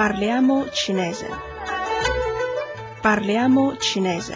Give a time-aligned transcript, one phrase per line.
[0.00, 1.28] Parliamo cinese.
[3.02, 4.34] Parliamo cinese.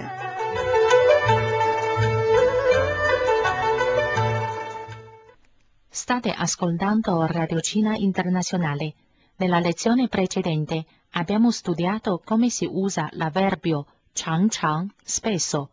[5.88, 8.95] State ascoltando Radio Cina Internazionale.
[9.37, 15.71] Nella lezione precedente abbiamo studiato come si usa l'avverbio chang chang spesso.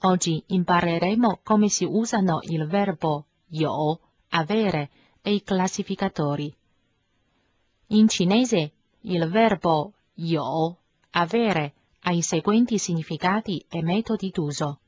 [0.00, 4.90] Oggi impareremo come si usano il verbo yo, avere
[5.22, 6.54] e i classificatori.
[7.86, 10.77] In cinese il verbo yo,
[11.11, 14.79] avere, ha i seguenti significati e metodi d'uso.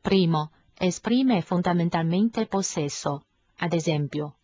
[0.00, 3.24] Primo, esprime fondamentalmente possesso.
[3.58, 4.34] Ad esempio,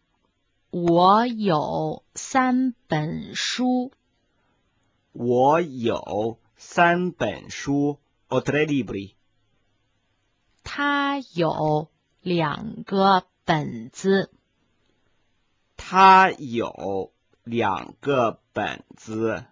[0.70, 3.92] 我有三本书。
[5.12, 9.14] 我有三本书，ho tre libri。
[10.62, 11.90] 他有
[12.22, 14.30] 两个本子。
[15.76, 17.12] 他有
[17.46, 19.44] 两个本子，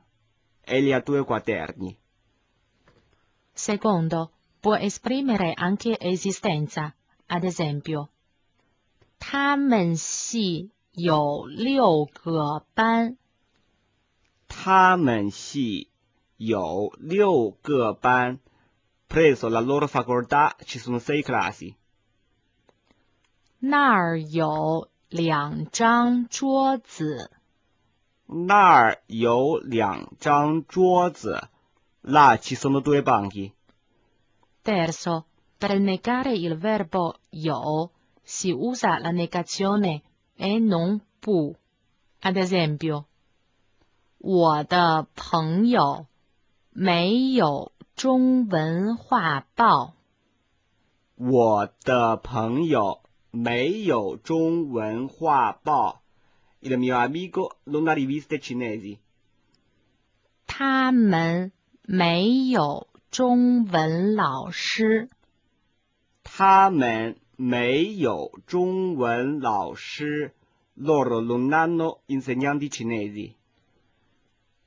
[0.65, 1.97] egli ha due quaderni。
[3.53, 6.95] Secondo, può esprimere anche esistenza.
[7.27, 8.09] Ad esempio,
[9.19, 13.17] 他们系有六个班。
[14.49, 15.89] 他们系
[16.37, 18.41] 有六个班，
[19.09, 21.75] presso la loro facoltà ci sono sei classi。
[23.59, 27.31] 那儿有两张桌子。
[28.28, 31.48] 那儿有两张桌子
[32.02, 33.54] ，là ci sono due banchi。
[34.64, 35.26] Terzo,
[35.58, 37.92] per negare il verbo yo
[38.24, 40.02] si usa la negazione
[40.36, 41.56] e non pu.
[42.22, 43.06] Ad esempio,
[44.18, 46.08] 我的朋友
[46.72, 49.94] 没有中文画报。
[51.16, 56.02] 我的朋友没有中文画报。
[56.65, 58.99] Il mio amico non ha riviste cinesi。
[60.47, 65.09] 他们没有中文老师。
[66.23, 70.35] 他们没有中文老师。
[70.77, 73.35] Loro non hanno insegnanti cinesi。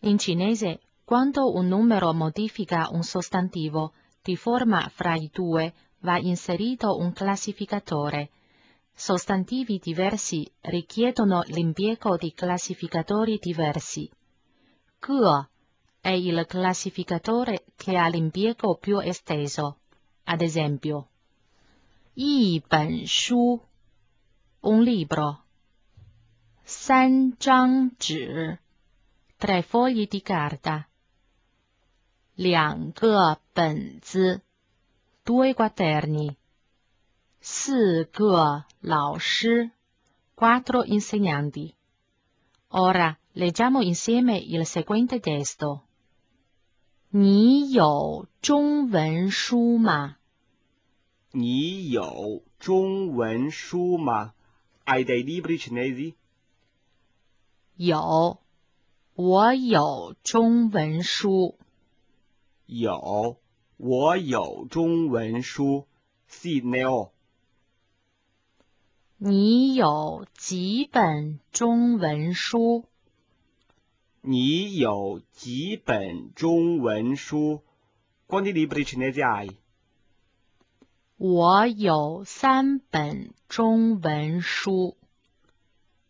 [0.01, 6.97] In cinese, quando un numero modifica un sostantivo di forma fra i due, va inserito
[6.97, 8.29] un classificatore.
[8.97, 14.09] Sostantivi diversi richiedono l'impiego di classificatori diversi.
[14.99, 15.47] Ge
[15.99, 19.79] è il classificatore che ha l'impiego più esteso.
[20.25, 21.09] Ad esempio,
[22.15, 23.59] 一本书
[24.61, 25.43] un libro.
[26.63, 28.59] 三张纸
[29.37, 30.87] tre fogli di carta.
[32.35, 34.41] 两个本子
[35.25, 36.37] due quaderni.
[37.40, 39.70] 四个老师
[40.34, 41.74] quattro insegnanti.
[42.70, 45.82] Ora leggiamo insieme il seguente testo.
[47.10, 50.16] 你有中文书吗？
[51.30, 54.34] 你有中文书吗
[54.84, 56.14] ？Hai dei libri cinesi？
[57.76, 58.38] 有，
[59.14, 61.56] 我有中文书。
[62.66, 63.38] 有，
[63.76, 65.86] 我有中文书。
[66.28, 67.12] Sì, ne ho。
[69.20, 72.84] 你有几本中文书？
[74.20, 77.64] 你有几本中文书
[78.28, 79.56] ？Quanti libri ce ne hai？
[81.16, 84.96] 我有三本中文书。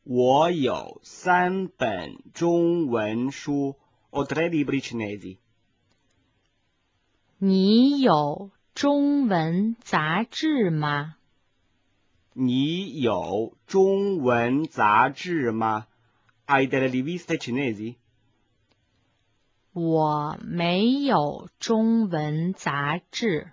[0.05, 3.77] 我有三本中文书。
[4.11, 5.39] O tre libri cinesi。
[7.39, 11.15] 你有中文杂志吗？
[12.41, 15.89] 你有中文杂志吗
[16.47, 17.97] ？Hai delle riviste cinesi？
[19.73, 23.51] 我没有中文杂志。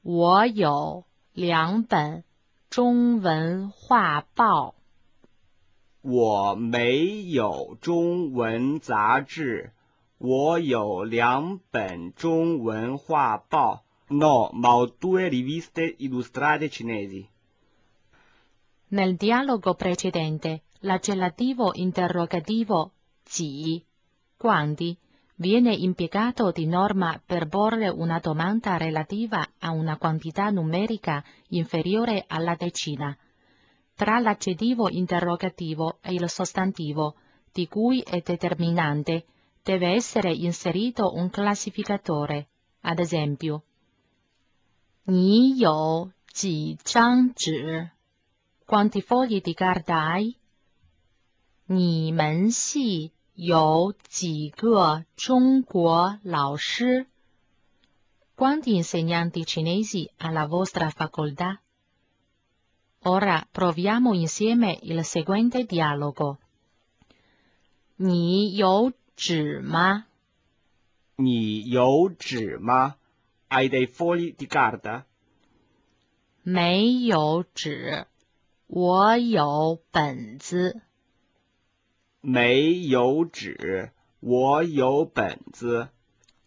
[0.00, 2.24] 我有两本
[2.70, 4.74] 中文画报。
[6.00, 9.72] 我没有中文杂志。
[10.16, 13.84] 我有两本中文画报。
[14.08, 17.26] No, ma ho due riviste illustrate cinesi.
[18.89, 22.91] Nel dialogo precedente, l'accellativo interrogativo
[23.25, 23.83] ji,
[24.37, 24.97] quanti,
[25.35, 32.55] viene impiegato di norma per porre una domanda relativa a una quantità numerica inferiore alla
[32.55, 33.17] decina.
[33.95, 37.15] Tra l'aggettivo interrogativo e il sostantivo,
[37.51, 39.25] di cui è determinante,
[39.63, 42.47] deve essere inserito un classificatore.
[42.81, 43.63] Ad esempio,
[45.05, 47.91] 你有几张纸
[48.67, 50.35] ？quanti fogli di carta hai？
[51.65, 57.07] 你们系 有几个中国老师
[58.35, 61.61] Quanti insegnanti cinesi alla vostra facoltà?
[63.05, 66.37] Ora proviamo insieme il seguente dialogo.
[67.95, 70.05] 你有纸吗？
[71.15, 72.95] 你有纸吗？
[73.49, 75.05] Hai dei fogli di carta?
[76.41, 78.07] 没有纸，
[78.68, 80.82] 我有本子。
[82.20, 85.88] 没有纸，我有本子。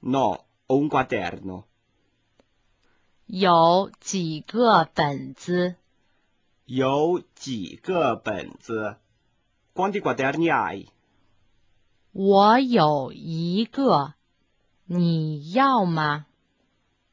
[0.01, 1.63] No, un quaderno.
[3.25, 5.75] 有几个本子？
[6.65, 8.97] 有几个本子
[9.73, 10.85] ？Quanti quaderni hai?
[12.11, 14.13] 我有一个，
[14.85, 16.27] 你要吗？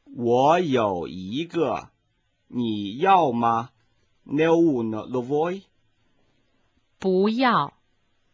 [0.05, 1.89] 我有一个，
[2.49, 3.71] 你要吗
[4.28, 5.64] ？Ne ho uno, lo vuoi?
[7.00, 7.74] 不要，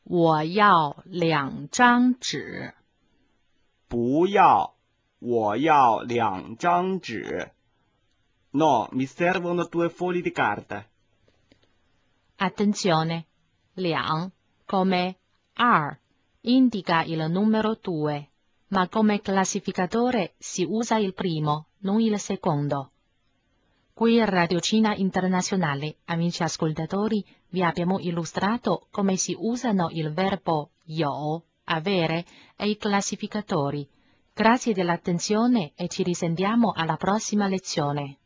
[0.04, 2.74] 我要两张纸。
[3.88, 4.76] 不要，
[5.20, 7.52] 我要两张纸。
[8.52, 10.86] No, mi servono due fogli di carta.
[12.38, 13.26] Attenzione,
[13.76, 14.32] 两
[14.66, 15.18] come
[15.54, 16.00] 二
[16.42, 18.30] indica il numero due,
[18.70, 22.92] ma come classificatore si usa il primo, non il secondo.
[23.97, 30.73] Qui in Radio Cina Internazionale, amici ascoltatori, vi abbiamo illustrato come si usano il verbo
[30.87, 32.25] yo, avere,
[32.57, 33.89] e i classificatori.
[34.35, 38.19] Grazie dell'attenzione e ci risentiamo alla prossima lezione.